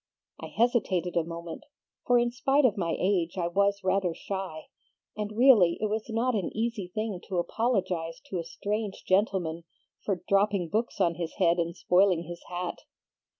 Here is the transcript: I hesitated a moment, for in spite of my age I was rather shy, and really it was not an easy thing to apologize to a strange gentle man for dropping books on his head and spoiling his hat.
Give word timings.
I 0.39 0.47
hesitated 0.47 1.15
a 1.15 1.23
moment, 1.23 1.63
for 2.07 2.17
in 2.17 2.31
spite 2.31 2.65
of 2.65 2.75
my 2.75 2.95
age 2.99 3.37
I 3.37 3.47
was 3.47 3.83
rather 3.83 4.15
shy, 4.15 4.63
and 5.15 5.37
really 5.37 5.77
it 5.79 5.91
was 5.91 6.09
not 6.09 6.33
an 6.33 6.49
easy 6.57 6.87
thing 6.95 7.21
to 7.27 7.37
apologize 7.37 8.19
to 8.25 8.39
a 8.39 8.43
strange 8.43 9.03
gentle 9.05 9.41
man 9.41 9.63
for 10.03 10.23
dropping 10.27 10.69
books 10.69 10.99
on 10.99 11.17
his 11.21 11.35
head 11.35 11.59
and 11.59 11.77
spoiling 11.77 12.23
his 12.23 12.41
hat. 12.49 12.79